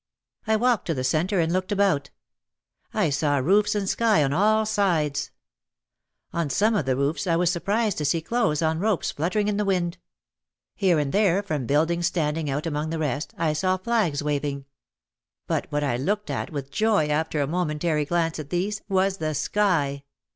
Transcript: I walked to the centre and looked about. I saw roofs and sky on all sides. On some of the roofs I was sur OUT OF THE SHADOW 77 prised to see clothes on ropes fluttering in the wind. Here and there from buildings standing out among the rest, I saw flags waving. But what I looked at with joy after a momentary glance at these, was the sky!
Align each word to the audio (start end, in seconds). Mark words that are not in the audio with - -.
I 0.47 0.55
walked 0.55 0.87
to 0.87 0.95
the 0.95 1.03
centre 1.03 1.39
and 1.39 1.53
looked 1.53 1.71
about. 1.71 2.09
I 2.91 3.11
saw 3.11 3.37
roofs 3.37 3.75
and 3.75 3.87
sky 3.87 4.23
on 4.23 4.33
all 4.33 4.65
sides. 4.65 5.29
On 6.33 6.49
some 6.49 6.73
of 6.73 6.87
the 6.87 6.95
roofs 6.95 7.27
I 7.27 7.35
was 7.35 7.51
sur 7.51 7.59
OUT 7.59 7.61
OF 7.61 7.65
THE 7.65 7.71
SHADOW 7.71 7.79
77 7.81 7.83
prised 7.83 7.97
to 7.99 8.05
see 8.05 8.21
clothes 8.23 8.61
on 8.63 8.79
ropes 8.79 9.11
fluttering 9.11 9.47
in 9.47 9.57
the 9.57 9.63
wind. 9.63 9.99
Here 10.73 10.97
and 10.97 11.11
there 11.11 11.43
from 11.43 11.67
buildings 11.67 12.07
standing 12.07 12.49
out 12.49 12.65
among 12.65 12.89
the 12.89 12.97
rest, 12.97 13.35
I 13.37 13.53
saw 13.53 13.77
flags 13.77 14.23
waving. 14.23 14.65
But 15.45 15.67
what 15.71 15.83
I 15.83 15.97
looked 15.97 16.31
at 16.31 16.49
with 16.49 16.71
joy 16.71 17.09
after 17.09 17.39
a 17.39 17.45
momentary 17.45 18.05
glance 18.05 18.39
at 18.39 18.49
these, 18.49 18.81
was 18.89 19.17
the 19.17 19.35
sky! 19.35 20.03